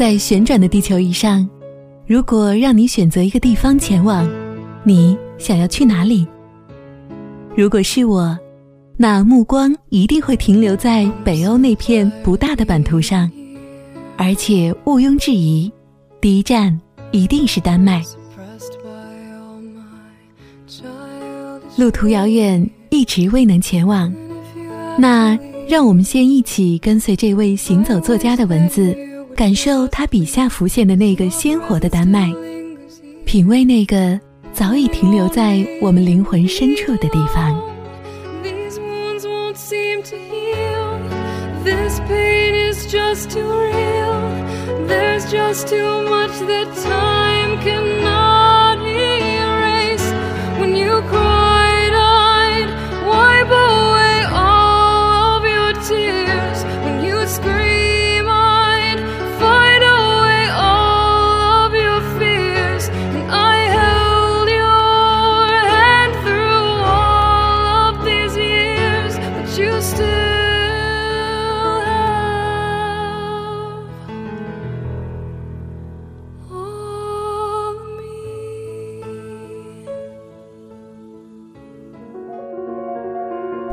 [0.00, 1.46] 在旋转的地球仪上，
[2.06, 4.26] 如果让你选择一个地方前往，
[4.82, 6.26] 你想要去哪里？
[7.54, 8.34] 如果是我，
[8.96, 13.30] 那目光一定会停留在北欧那片不大的版图上，
[14.16, 15.70] 而且毋庸置疑，
[16.18, 16.80] 第一站
[17.10, 18.02] 一定是丹麦。
[21.76, 24.10] 路途遥远，一直未能前往，
[24.96, 25.38] 那
[25.68, 28.96] 让我们先一起跟随这位行走作家的文字。
[29.36, 32.30] 感受他笔下浮现的那个鲜活的丹麦，
[33.24, 34.20] 品味那个
[34.52, 37.58] 早已停留在我们灵魂深处的地方。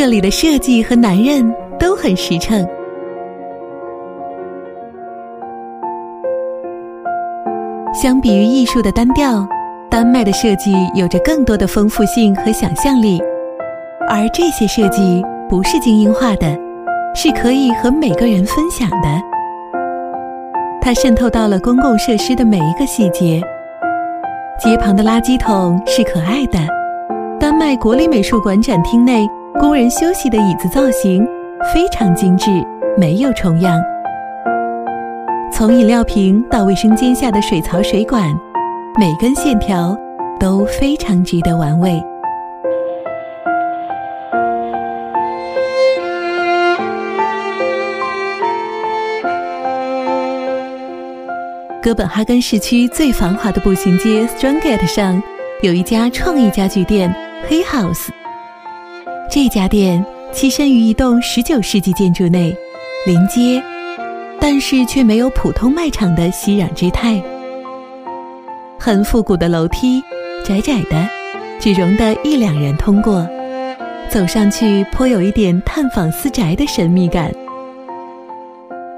[0.00, 2.64] 这里的设计和男人都很实诚。
[7.92, 9.44] 相比于艺术的单调，
[9.90, 13.20] 丹麦的设计有着更多的丰富性和想象力，
[14.08, 16.46] 而这些设计不是精英化的，
[17.12, 19.08] 是可以和每个人分享的。
[20.80, 23.42] 它渗透到了公共设施的每一个细节。
[24.60, 26.58] 街旁的垃圾桶是可爱的，
[27.40, 29.28] 丹麦国立美术馆展厅内。
[29.60, 31.26] 工人休息的椅子造型
[31.74, 32.48] 非常精致，
[32.96, 33.76] 没有重样。
[35.52, 38.22] 从饮料瓶到卫生间下的水槽水管，
[39.00, 39.98] 每根线条
[40.38, 42.00] 都非常值得玩味。
[51.82, 55.20] 哥本哈根市区最繁华的步行街 Strandgate 上，
[55.62, 57.12] 有一家创意家具店
[57.50, 58.08] Hey House。
[59.30, 60.02] 这家店
[60.32, 62.56] 栖身于一栋19世纪建筑内，
[63.06, 63.62] 临街，
[64.40, 67.22] 但是却没有普通卖场的熙攘之态。
[68.78, 70.02] 很复古的楼梯，
[70.42, 71.06] 窄窄的，
[71.60, 73.28] 只容得一两人通过，
[74.08, 77.30] 走上去颇有一点探访私宅的神秘感。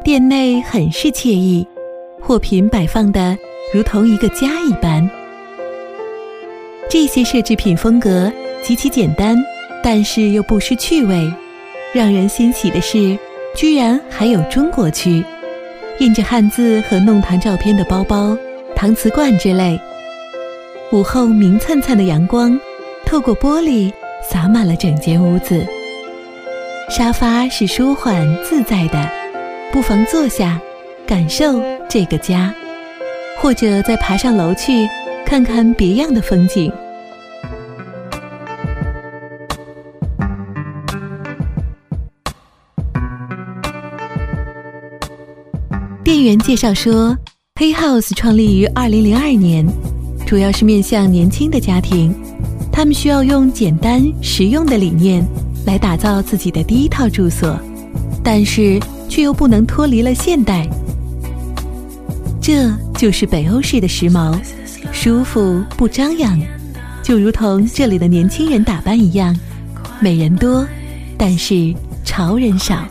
[0.05, 1.67] 店内很是惬意，
[2.21, 3.37] 货品摆放的
[3.75, 5.09] 如同一个家一般。
[6.89, 9.37] 这些设置品风格极其简单。
[9.83, 11.33] 但是又不失趣味，
[11.93, 13.19] 让人欣喜的是，
[13.57, 15.25] 居然还有中国区，
[15.99, 18.37] 印着汉字和弄堂照片的包包、
[18.77, 19.81] 搪瓷罐之类。
[20.93, 22.59] 午后明灿灿的阳光，
[23.07, 23.93] 透过玻璃
[24.23, 25.67] 洒满了整间屋子。
[26.91, 29.09] 沙发是舒缓自在的，
[29.73, 30.61] 不妨坐下，
[31.07, 32.53] 感受这个家，
[33.39, 34.89] 或者再爬上楼去，
[35.25, 36.73] 看看别样的风景。
[46.11, 47.17] 店员介绍说
[47.55, 49.65] ，Hey House 创立于2002年，
[50.27, 52.13] 主要是面向年轻的家庭，
[52.73, 55.25] 他们需要用简单实用的理念
[55.65, 57.57] 来打造自己的第一套住所，
[58.25, 60.69] 但是却又不能脱离了现代。
[62.43, 64.37] 这就是北欧式的时髦，
[64.91, 66.37] 舒服不张扬，
[67.05, 69.33] 就如同这里的年轻人打扮一样，
[70.01, 70.67] 美人多，
[71.17, 71.73] 但是
[72.05, 72.85] 潮人少。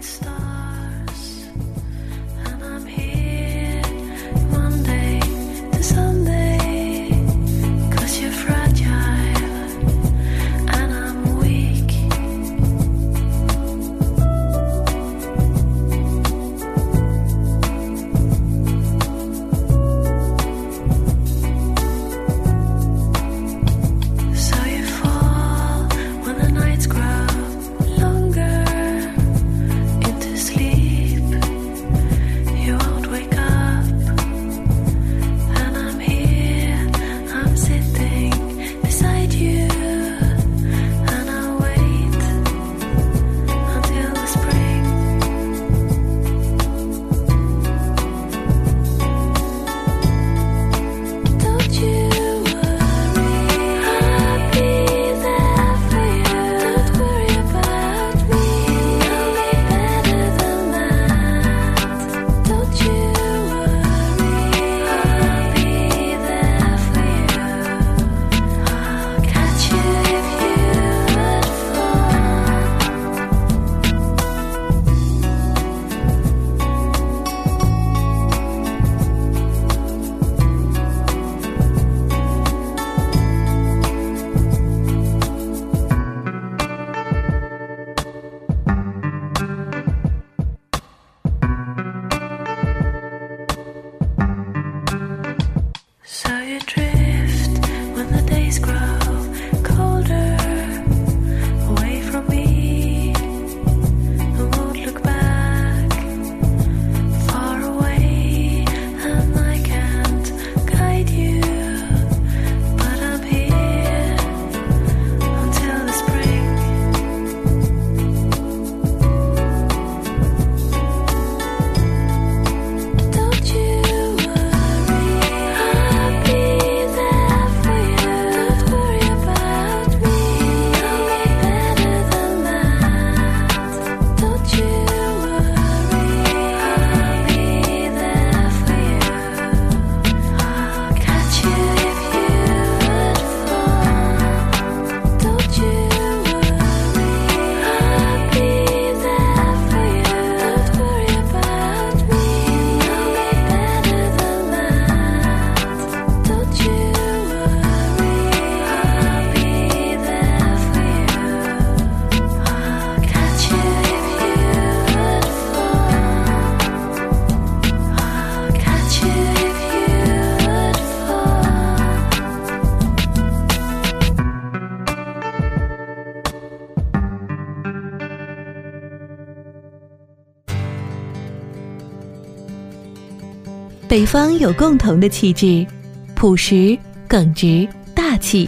[183.89, 185.65] 北方有共同的气质，
[186.13, 186.77] 朴实、
[187.07, 188.47] 耿直、大气。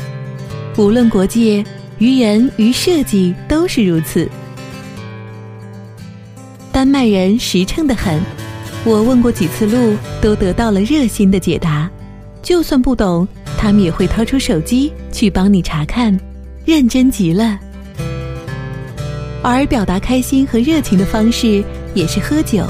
[0.77, 1.65] 无论国界，
[1.97, 4.29] 于人于设计都是如此。
[6.71, 8.21] 丹麦人实诚的很，
[8.83, 11.89] 我问过几次路，都得到了热心的解答。
[12.43, 13.27] 就算不懂，
[13.57, 16.15] 他们也会掏出手机去帮你查看，
[16.65, 17.59] 认真极了。
[19.41, 21.63] 而表达开心和热情的方式
[21.95, 22.63] 也是喝酒，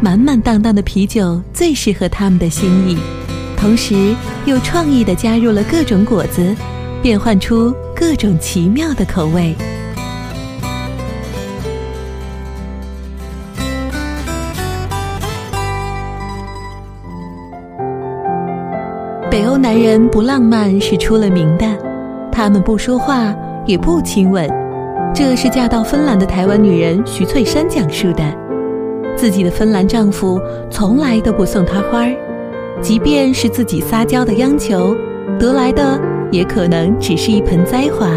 [0.00, 2.96] 满满当当的啤酒最适合他们的心意，
[3.56, 4.14] 同时
[4.46, 6.54] 又创意的加入了各种果子，
[7.02, 9.54] 变换出各种奇妙的口味。
[19.28, 21.66] 北欧男人不浪漫是出了名的，
[22.30, 23.34] 他们不说话，
[23.66, 24.48] 也不亲吻。
[25.12, 28.47] 这是嫁到芬兰的台湾女人徐翠珊讲述的。
[29.18, 32.14] 自己的芬兰丈夫从来都不送她花儿，
[32.80, 34.96] 即便是自己撒娇的央求，
[35.40, 36.00] 得来的
[36.30, 38.08] 也可能只是一盆栽花。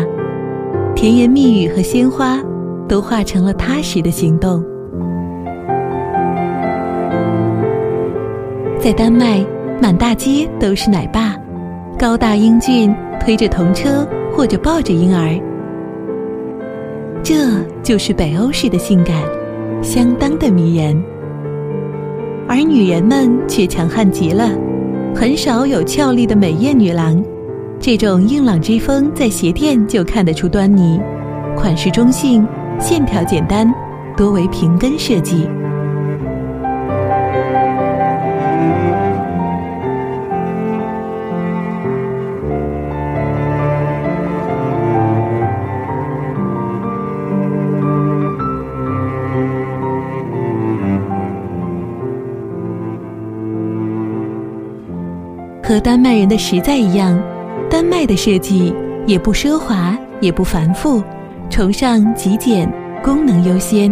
[0.96, 2.40] 甜言蜜语和鲜花，
[2.88, 4.64] 都化成了踏实的行动。
[8.80, 9.44] 在丹麦，
[9.82, 11.36] 满大街都是奶爸，
[11.98, 15.36] 高大英俊，推着童车或者抱着婴儿。
[17.24, 17.36] 这
[17.82, 19.16] 就是北欧式的性感，
[19.82, 21.02] 相当的迷人。
[22.48, 24.50] 而女人们却强悍极了，
[25.16, 27.24] 很少有俏丽的美艳女郎。
[27.80, 31.00] 这种硬朗之风在鞋店就看得出端倪，
[31.56, 32.46] 款式中性，
[32.80, 33.74] 线条简单，
[34.16, 35.48] 多为平跟设计。
[55.72, 57.18] 和丹麦人的实在一样，
[57.70, 58.76] 丹麦的设计
[59.08, 61.02] 也不奢华，也不繁复，
[61.50, 62.70] 崇尚极简，
[63.02, 63.90] 功能优先。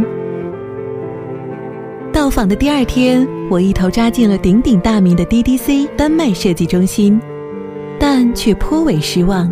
[2.11, 7.17] 到访的第二天，我一头扎进了鼎鼎大名的 DDC 丹麦设计中心，
[7.97, 9.49] 但却颇为失望。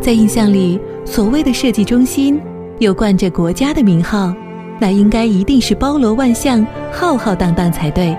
[0.00, 2.40] 在印象里，所谓的设计中心
[2.80, 4.34] 又冠着国家的名号，
[4.80, 8.16] 那应该一定是包罗万象、浩浩荡荡才对。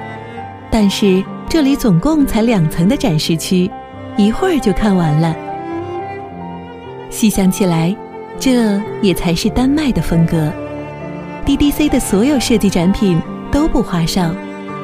[0.72, 1.22] 但是。
[1.54, 3.70] 这里总共才两层的展示区，
[4.18, 5.36] 一会儿就看完了。
[7.12, 7.96] 细想起来，
[8.40, 10.52] 这也才是丹麦的风格。
[11.46, 14.32] DDC 的所有设计展品都不花哨，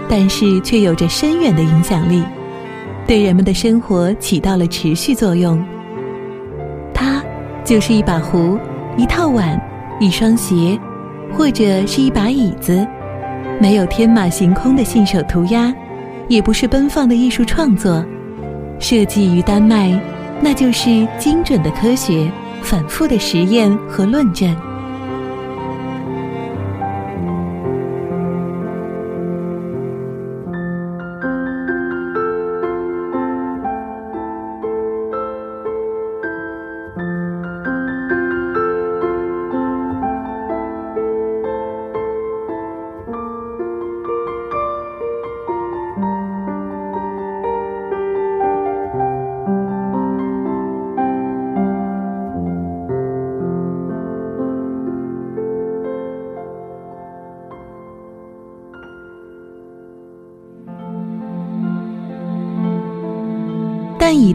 [0.07, 2.23] 但是却有着深远的影响力，
[3.07, 5.59] 对人们的生活起到了持续作用。
[6.93, 7.23] 它
[7.65, 8.59] 就是一把壶、
[8.95, 9.59] 一套碗、
[9.99, 10.79] 一双鞋，
[11.33, 12.85] 或者是一把椅子，
[13.59, 15.73] 没有天马行空的信手涂鸦。
[16.29, 18.05] 也不是奔放的艺术创作，
[18.79, 19.99] 设计于丹麦，
[20.39, 22.31] 那就是精准的科学、
[22.61, 24.55] 反复的实验和论证。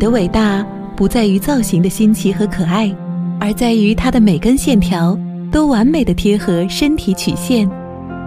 [0.05, 0.63] 的伟大
[0.95, 2.95] 不在于造型的新奇和可爱，
[3.41, 5.19] 而在于它的每根线条
[5.51, 7.67] 都完美的贴合身体曲线，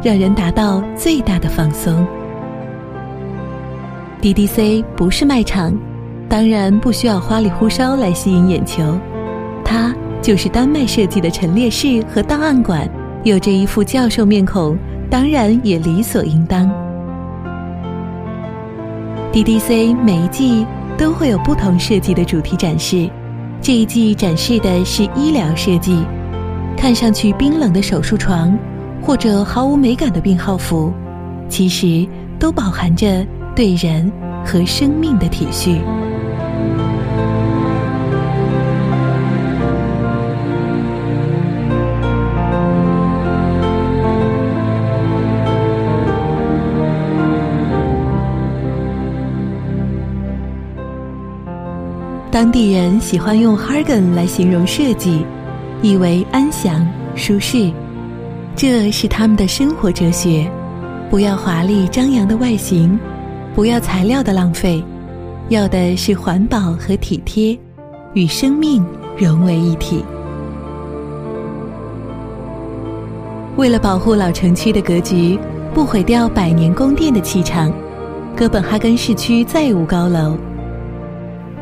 [0.04, 2.04] 让人达到最大的放松。
[4.24, 5.72] DDC 不是卖场，
[6.28, 8.98] 当然不需要花里胡哨来吸引眼球，
[9.64, 12.90] 它就是丹麦设计的陈列室和档案馆，
[13.24, 14.76] 有着一副教授面孔，
[15.12, 16.68] 当然也理所应当。
[19.32, 20.66] DDC 每一季。
[20.98, 23.10] 都会有不同设计的主题展示，
[23.62, 26.04] 这一季展示的是医疗设计，
[26.75, 28.58] 看上去冰冷的手术床，
[29.01, 30.92] 或者毫无美感的病号服，
[31.48, 32.08] 其实
[32.39, 33.25] 都饱含着
[33.56, 34.12] 对人
[34.44, 35.80] 和生命的体恤。
[52.38, 55.25] 当地人喜欢用 “Hagen” 来形容设计，
[55.82, 57.72] 意为安详、舒适。
[58.56, 60.48] 这是他们的生活哲学：
[61.10, 63.00] 不要华丽张扬的外形，
[63.56, 64.84] 不要材料的浪费，
[65.50, 67.58] 要的是环保和体贴，
[68.13, 68.86] 与生命
[69.17, 70.06] 融为一体。
[73.56, 75.39] 为了保护老城区的格局，
[75.74, 77.74] 不毁掉百年宫殿的气场，
[78.36, 80.38] 哥本哈根市区再无高楼。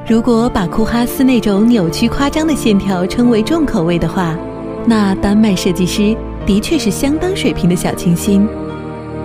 [0.08, 4.38] 如果把库哈斯那种扭曲夸张的线条称为重口味的话，
[4.86, 8.48] 那丹麦设计师的确是相当水平的小清新。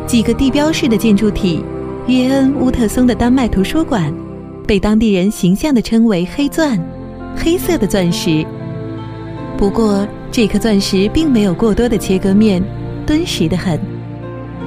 [0.06, 1.62] 几个地标式的建筑体，
[2.06, 4.10] 约恩乌特松的丹麦图书馆，
[4.66, 6.78] 被当地人形象地称为“黑钻”，
[7.36, 8.44] 黑色的钻石。
[9.56, 10.06] 不过。
[10.32, 12.62] 这颗钻石并没有过多的切割面，
[13.04, 13.80] 敦实的很。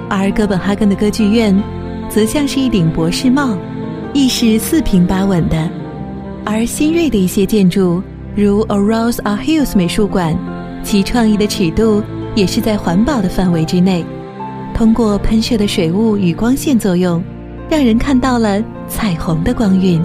[0.09, 1.57] 而哥本哈根的歌剧院，
[2.09, 3.57] 则像是一顶博士帽，
[4.13, 5.69] 亦是四平八稳的。
[6.45, 8.03] 而新锐的一些建筑，
[8.35, 10.37] 如 a Rose a Hills 美术馆，
[10.83, 12.03] 其创意的尺度
[12.35, 14.05] 也是在环保的范围之内。
[14.73, 17.23] 通过喷射的水雾与光线作用，
[17.69, 20.03] 让人看到了彩虹的光晕。